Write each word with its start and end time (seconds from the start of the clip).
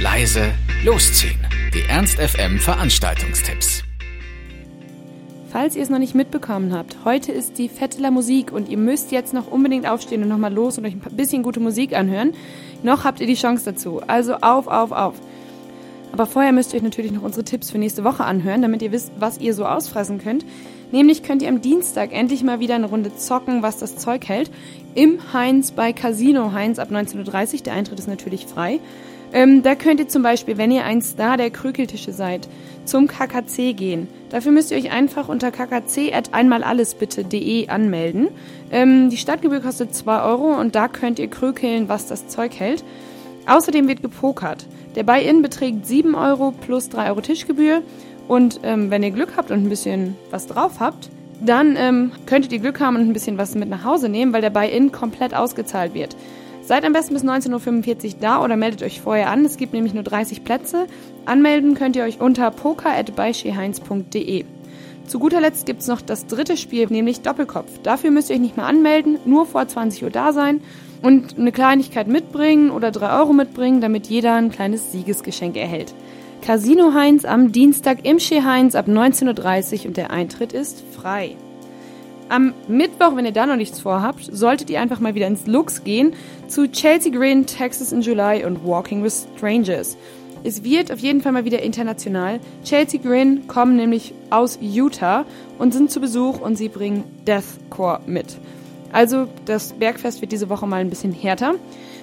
leise, 0.00 0.52
losziehen. 0.84 1.40
Die 1.74 1.82
Ernst 1.88 2.18
FM 2.20 2.58
Veranstaltungstipps. 2.60 3.82
Falls 5.50 5.74
ihr 5.74 5.82
es 5.82 5.90
noch 5.90 5.98
nicht 5.98 6.14
mitbekommen 6.14 6.72
habt, 6.72 6.98
heute 7.04 7.32
ist 7.32 7.58
die 7.58 7.68
Fetteler 7.68 8.12
Musik 8.12 8.52
und 8.52 8.68
ihr 8.68 8.76
müsst 8.76 9.10
jetzt 9.10 9.34
noch 9.34 9.50
unbedingt 9.50 9.88
aufstehen 9.88 10.22
und 10.22 10.28
nochmal 10.28 10.52
los 10.52 10.78
und 10.78 10.86
euch 10.86 10.92
ein 10.92 11.16
bisschen 11.16 11.42
gute 11.42 11.58
Musik 11.58 11.96
anhören. 11.96 12.32
Noch 12.84 13.02
habt 13.02 13.20
ihr 13.20 13.26
die 13.26 13.34
Chance 13.34 13.64
dazu. 13.64 14.00
Also 14.06 14.34
auf, 14.34 14.68
auf, 14.68 14.92
auf. 14.92 15.14
Aber 16.18 16.26
vorher 16.26 16.50
müsst 16.50 16.72
ihr 16.72 16.78
euch 16.78 16.82
natürlich 16.82 17.12
noch 17.12 17.22
unsere 17.22 17.44
Tipps 17.44 17.70
für 17.70 17.78
nächste 17.78 18.02
Woche 18.02 18.24
anhören, 18.24 18.60
damit 18.60 18.82
ihr 18.82 18.90
wisst, 18.90 19.12
was 19.20 19.38
ihr 19.38 19.54
so 19.54 19.64
ausfressen 19.64 20.18
könnt. 20.18 20.44
Nämlich 20.90 21.22
könnt 21.22 21.42
ihr 21.42 21.48
am 21.48 21.60
Dienstag 21.60 22.12
endlich 22.12 22.42
mal 22.42 22.58
wieder 22.58 22.74
eine 22.74 22.86
Runde 22.86 23.14
zocken, 23.14 23.62
was 23.62 23.78
das 23.78 23.98
Zeug 23.98 24.28
hält. 24.28 24.50
Im 24.96 25.32
Heinz 25.32 25.70
bei 25.70 25.92
Casino 25.92 26.50
Heinz 26.52 26.80
ab 26.80 26.90
19.30 26.90 27.54
Uhr. 27.54 27.60
Der 27.66 27.74
Eintritt 27.74 28.00
ist 28.00 28.08
natürlich 28.08 28.46
frei. 28.46 28.80
Ähm, 29.32 29.62
da 29.62 29.76
könnt 29.76 30.00
ihr 30.00 30.08
zum 30.08 30.24
Beispiel, 30.24 30.58
wenn 30.58 30.72
ihr 30.72 30.84
ein 30.84 31.02
Star 31.02 31.36
der 31.36 31.50
Krükeltische 31.50 32.12
seid, 32.12 32.48
zum 32.84 33.06
KKC 33.06 33.76
gehen. 33.76 34.08
Dafür 34.30 34.50
müsst 34.50 34.72
ihr 34.72 34.76
euch 34.76 34.90
einfach 34.90 35.28
unter 35.28 35.52
kkc.einmalallesbitte.de 35.52 37.68
anmelden. 37.68 38.26
Ähm, 38.72 39.08
die 39.08 39.18
Stadtgebühr 39.18 39.60
kostet 39.60 39.94
2 39.94 40.22
Euro 40.22 40.58
und 40.58 40.74
da 40.74 40.88
könnt 40.88 41.20
ihr 41.20 41.28
krükeln, 41.28 41.88
was 41.88 42.08
das 42.08 42.26
Zeug 42.26 42.58
hält. 42.58 42.82
Außerdem 43.46 43.86
wird 43.86 44.02
gepokert. 44.02 44.66
Der 44.94 45.02
Buy-In 45.02 45.42
beträgt 45.42 45.86
7 45.86 46.14
Euro 46.14 46.52
plus 46.52 46.88
3 46.88 47.10
Euro 47.10 47.20
Tischgebühr. 47.20 47.82
Und 48.26 48.60
ähm, 48.62 48.90
wenn 48.90 49.02
ihr 49.02 49.10
Glück 49.10 49.36
habt 49.36 49.50
und 49.50 49.64
ein 49.64 49.68
bisschen 49.68 50.16
was 50.30 50.46
drauf 50.46 50.80
habt, 50.80 51.10
dann 51.40 51.76
ähm, 51.76 52.12
könntet 52.26 52.52
ihr 52.52 52.58
Glück 52.58 52.80
haben 52.80 52.96
und 52.96 53.02
ein 53.02 53.12
bisschen 53.12 53.38
was 53.38 53.54
mit 53.54 53.68
nach 53.68 53.84
Hause 53.84 54.08
nehmen, 54.08 54.32
weil 54.32 54.40
der 54.40 54.50
Buy-In 54.50 54.92
komplett 54.92 55.34
ausgezahlt 55.34 55.94
wird. 55.94 56.16
Seid 56.62 56.84
am 56.84 56.92
besten 56.92 57.14
bis 57.14 57.24
19.45 57.24 58.04
Uhr 58.06 58.12
da 58.20 58.44
oder 58.44 58.56
meldet 58.56 58.82
euch 58.82 59.00
vorher 59.00 59.30
an. 59.30 59.44
Es 59.44 59.56
gibt 59.56 59.72
nämlich 59.72 59.94
nur 59.94 60.02
30 60.02 60.44
Plätze. 60.44 60.86
Anmelden 61.24 61.74
könnt 61.74 61.96
ihr 61.96 62.04
euch 62.04 62.20
unter 62.20 62.50
poker.beischeheinz.de. 62.50 64.44
Zu 65.06 65.18
guter 65.18 65.40
Letzt 65.40 65.64
gibt 65.64 65.80
es 65.80 65.88
noch 65.88 66.02
das 66.02 66.26
dritte 66.26 66.58
Spiel, 66.58 66.86
nämlich 66.90 67.22
Doppelkopf. 67.22 67.70
Dafür 67.82 68.10
müsst 68.10 68.28
ihr 68.28 68.36
euch 68.36 68.42
nicht 68.42 68.58
mehr 68.58 68.66
anmelden, 68.66 69.18
nur 69.24 69.46
vor 69.46 69.66
20 69.66 70.04
Uhr 70.04 70.10
da 70.10 70.34
sein 70.34 70.60
und 71.02 71.38
eine 71.38 71.52
Kleinigkeit 71.52 72.08
mitbringen 72.08 72.70
oder 72.70 72.90
3 72.90 73.20
Euro 73.20 73.32
mitbringen, 73.32 73.80
damit 73.80 74.06
jeder 74.06 74.34
ein 74.34 74.50
kleines 74.50 74.92
Siegesgeschenk 74.92 75.56
erhält. 75.56 75.94
Casino 76.42 76.94
Heinz 76.94 77.24
am 77.24 77.52
Dienstag 77.52 78.04
im 78.04 78.18
Chez 78.18 78.44
Heinz 78.44 78.74
ab 78.74 78.86
19.30 78.88 79.80
Uhr 79.80 79.86
und 79.86 79.96
der 79.96 80.10
Eintritt 80.10 80.52
ist 80.52 80.82
frei. 80.94 81.36
Am 82.30 82.52
Mittwoch, 82.68 83.16
wenn 83.16 83.24
ihr 83.24 83.32
da 83.32 83.46
noch 83.46 83.56
nichts 83.56 83.80
vorhabt, 83.80 84.28
solltet 84.30 84.68
ihr 84.70 84.80
einfach 84.80 85.00
mal 85.00 85.14
wieder 85.14 85.26
ins 85.26 85.46
Lux 85.46 85.82
gehen 85.82 86.12
zu 86.46 86.70
Chelsea 86.70 87.10
Green, 87.10 87.46
Texas 87.46 87.90
in 87.92 88.02
July 88.02 88.44
und 88.44 88.64
Walking 88.64 89.02
with 89.02 89.26
Strangers. 89.36 89.96
Es 90.44 90.62
wird 90.62 90.92
auf 90.92 91.00
jeden 91.00 91.20
Fall 91.20 91.32
mal 91.32 91.44
wieder 91.44 91.62
international. 91.62 92.38
Chelsea 92.64 93.00
Green 93.00 93.48
kommen 93.48 93.76
nämlich 93.76 94.14
aus 94.30 94.58
Utah 94.60 95.24
und 95.58 95.72
sind 95.72 95.90
zu 95.90 96.00
Besuch 96.00 96.40
und 96.40 96.56
sie 96.56 96.68
bringen 96.68 97.04
Deathcore 97.26 98.00
mit. 98.06 98.36
Also 98.92 99.28
das 99.44 99.72
Bergfest 99.74 100.20
wird 100.20 100.32
diese 100.32 100.48
Woche 100.48 100.66
mal 100.66 100.80
ein 100.80 100.90
bisschen 100.90 101.12
härter. 101.12 101.54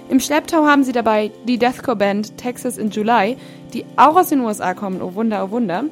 Im 0.09 0.19
Schlepptau 0.19 0.65
haben 0.65 0.83
sie 0.83 0.91
dabei 0.91 1.31
die 1.47 1.57
Deathcore-Band 1.57 2.37
Texas 2.37 2.77
in 2.77 2.91
July, 2.91 3.37
die 3.73 3.85
auch 3.95 4.15
aus 4.15 4.29
den 4.29 4.41
USA 4.41 4.73
kommen, 4.73 5.01
oh 5.01 5.15
Wunder, 5.15 5.45
oh 5.45 5.51
Wunder. 5.51 5.85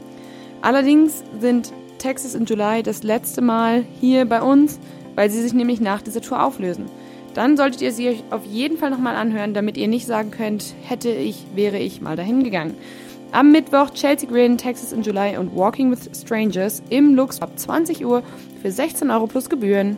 Allerdings 0.61 1.23
sind 1.39 1.73
Texas 1.97 2.35
in 2.35 2.45
July 2.45 2.83
das 2.83 3.02
letzte 3.02 3.41
Mal 3.41 3.85
hier 4.00 4.25
bei 4.25 4.41
uns, 4.41 4.80
weil 5.16 5.30
sie 5.30 5.41
sich 5.41 5.53
nämlich 5.53 5.81
nach 5.81 6.02
dieser 6.02 6.22
Tour 6.22 6.44
auflösen. 6.44 6.85
Dann 7.33 7.57
solltet 7.57 7.81
ihr 7.81 7.91
sie 7.91 8.09
euch 8.09 8.23
auf 8.30 8.45
jeden 8.45 8.78
Fall 8.78 8.91
nochmal 8.91 9.16
anhören, 9.16 9.55
damit 9.55 9.78
ihr 9.78 9.88
nicht 9.88 10.05
sagen 10.05 10.30
könnt, 10.30 10.75
hätte 10.84 11.09
ich, 11.09 11.45
wäre 11.56 11.79
ich 11.79 12.01
mal 12.01 12.16
dahin 12.16 12.44
gegangen. 12.44 12.75
Am 13.31 13.51
Mittwoch 13.51 13.89
Chelsea 13.89 14.29
Green, 14.29 14.59
Texas 14.59 14.94
in 14.94 15.01
July 15.01 15.38
und 15.38 15.56
Walking 15.56 15.89
with 15.89 16.09
Strangers 16.13 16.84
im 16.89 17.16
Lux 17.16 17.41
ab 17.41 17.57
20 17.57 18.06
Uhr 18.06 18.22
für 18.62 18.72
16 18.72 19.09
Euro 19.09 19.25
plus 19.25 19.50
Gebühren. 19.50 19.97